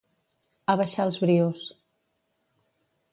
Abaixar 0.73 1.05
els 1.09 1.19
brios. 1.25 1.67